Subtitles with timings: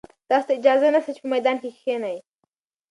[0.29, 2.17] تاسي ته اجازه نشته چې په میدان کې کښېنئ.